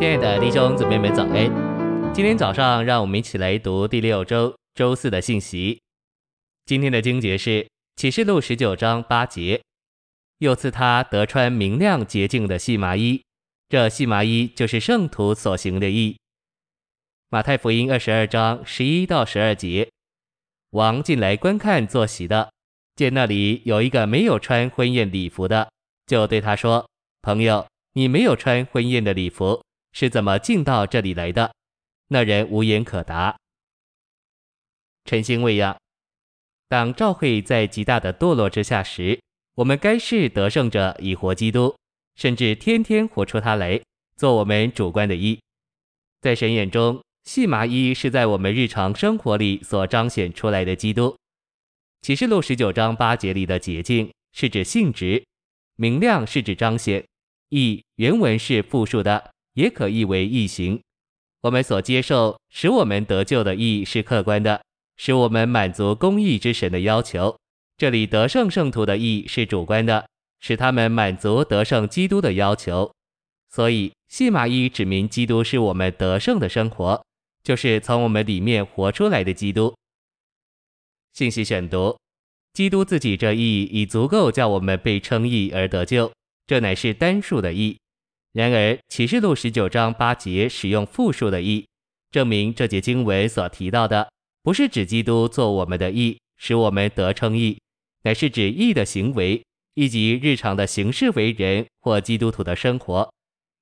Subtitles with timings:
[0.00, 2.14] 亲爱的弟兄姊妹们，早安！
[2.14, 5.78] 今天早上，让我们一起来读第六周周四的信息。
[6.64, 9.60] 今天的经节是启示录十九章八节，
[10.38, 13.22] 又赐他得穿明亮洁净的细麻衣，
[13.68, 16.16] 这细麻衣就是圣徒所行的义。
[17.28, 19.90] 马太福音二十二章十一到十二节，
[20.70, 22.50] 王进来观看坐席的，
[22.96, 25.70] 见那里有一个没有穿婚宴礼服的，
[26.06, 26.88] 就对他说
[27.20, 29.62] ：“朋友，你没有穿婚宴的礼服。”
[29.92, 31.52] 是怎么进到这里来的？
[32.08, 33.36] 那人无言可答。
[35.04, 35.76] 陈星喂养，
[36.68, 39.20] 当教会在极大的堕落之下时，
[39.54, 41.76] 我们该是得胜者，以活基督，
[42.14, 43.80] 甚至天天活出他来，
[44.16, 45.40] 做我们主观的义。
[46.20, 51.16] 在神眼中，细麻衣是在我们日常生活里所彰显出来的基督。
[52.02, 55.24] 启示录十九章八节里的洁净是指性质，
[55.76, 57.04] 明亮是指彰显，
[57.48, 59.30] 义原文是复数的。
[59.54, 60.80] 也可译为义行。
[61.42, 64.62] 我们所接受使我们得救的义是客观的，
[64.96, 67.36] 使我们满足公义之神的要求。
[67.78, 70.06] 这里得胜圣徒的义是主观的，
[70.40, 72.92] 使他们满足得胜基督的要求。
[73.48, 77.02] 所以细麻衣指明基督是我们得胜的生活，
[77.42, 79.74] 就是从我们里面活出来的基督。
[81.14, 81.98] 信息选读：
[82.52, 86.12] 基督自己这义已足够叫我们被称义而得救，
[86.46, 87.78] 这乃是单数的义。
[88.32, 91.66] 然而，启示录十九章八节使用复数的义，
[92.12, 94.08] 证明这节经文所提到的
[94.42, 97.58] 不是指基督做我们的义，使我们得称义，
[98.04, 99.42] 乃是指义的行为，
[99.74, 103.12] 以及日常的行事为人或基督徒的生活，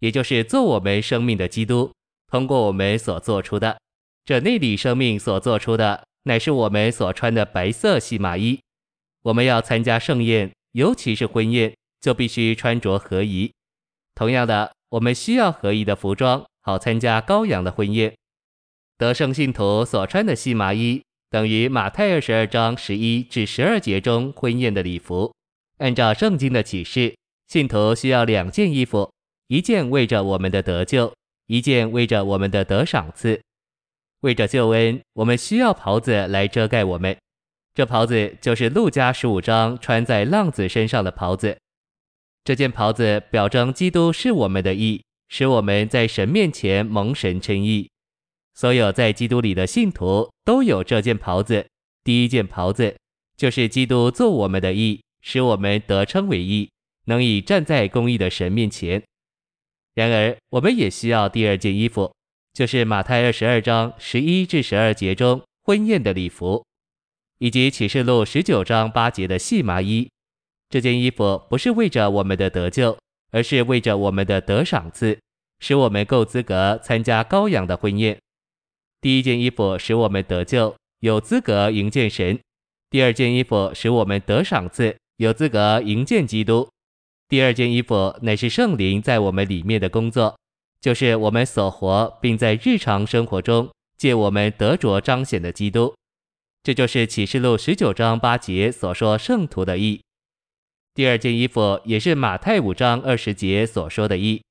[0.00, 1.92] 也就是做我们生命的基督
[2.28, 3.78] 通过我们所做出的。
[4.24, 8.58] 这内里生命所做出的，乃是我们所穿的白色细麻衣。
[9.22, 13.52] 我们要参加盛宴，尤其是婚宴，就必须穿着合宜。
[14.16, 18.14] 同样的，我们需要合宜的服装，好参加羔羊的婚宴。
[18.96, 25.34] 得胜信徒所穿的细麻衣，等于马太二十二章十一至十二节中婚宴的礼服。
[25.78, 27.14] 按照圣经的启示，
[27.46, 29.12] 信徒需要两件衣服，
[29.48, 31.12] 一件为着我们的得救，
[31.46, 33.38] 一件为着我们的得赏赐。
[34.20, 37.14] 为着救恩，我们需要袍子来遮盖我们。
[37.74, 41.58] 这袍子就是路加十五章穿在浪子身上的袍子。
[42.46, 47.90] 这件袍子表征基督是我们的义，使我们在神面前蒙神称义。
[48.54, 51.66] 所有在基督里的信徒都有这件袍子。
[52.04, 52.96] 第一件袍子
[53.36, 56.70] 就是基督做我们的义，使我们得称为义，
[57.06, 59.02] 能以站在公义的神面前。
[59.94, 62.14] 然而，我们也需要第二件衣服，
[62.52, 66.64] 就是马太二十二章十一至十二节中婚宴的礼服，
[67.38, 70.08] 以及启示录十九章八节的细麻衣。
[70.76, 72.98] 这件衣服不是为着我们的得救，
[73.30, 75.18] 而是为着我们的得赏赐，
[75.58, 78.18] 使我们够资格参加羔羊的婚宴。
[79.00, 82.36] 第一件衣服使我们得救，有资格迎见神；
[82.90, 86.68] 第二件衣服使我们得赏赐，有资格迎见基督。
[87.26, 90.38] 第二件衣服乃是圣灵在我们里面的工作，
[90.78, 95.94] 就是我们所活并在日常生活中借我们得着彰显的基督。
[96.62, 100.02] 这就是启示录十九章八节所说圣徒的义。
[100.96, 104.42] 第二件衣服也是马太五章二十节所说的义，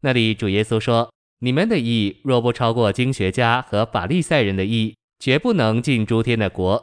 [0.00, 6.82] 那里主耶稣说：“你们的义若不超过经学家和法利赛人的义，绝不能进诸天的国。”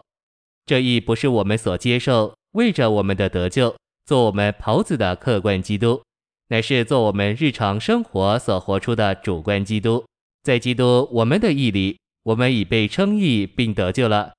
[0.67, 3.75] 这义不是我们所接受，为着我们的得救，
[4.05, 6.03] 做我们袍子的客观基督，
[6.49, 10.05] 乃是做我们日常生活所活出的主观基督。
[10.43, 14.33] 在基督我们的义里，我们已被称义并得救了。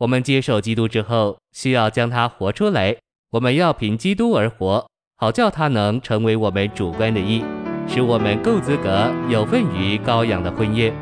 [0.00, 2.98] 我们接受基督之后，需要将它活出来。
[3.32, 4.84] 我们要凭基督而活，
[5.16, 7.44] 好叫他能成为我们主观的义，
[7.86, 10.92] 使我们够资格有份于羔羊的婚宴。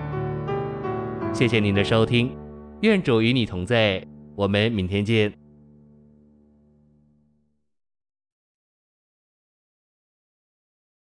[1.33, 2.37] 谢谢您的收听，
[2.83, 4.05] 愿主与你同在，
[4.37, 5.33] 我们明天见。